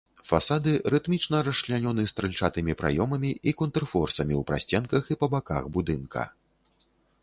Фасады 0.29 0.71
рытмічна 0.93 1.41
расчлянёны 1.47 2.07
стральчатымі 2.13 2.77
праёмамі 2.81 3.31
і 3.51 3.55
контрфорсамі 3.63 4.33
ў 4.41 4.53
прасценках 4.53 5.03
і 5.17 5.23
па 5.25 5.35
баках 5.39 5.63
будынка. 5.79 6.31